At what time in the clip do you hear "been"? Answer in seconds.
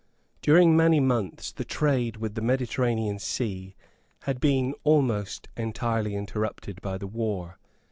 4.39-4.73